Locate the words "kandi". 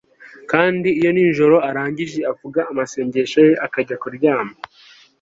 0.51-0.87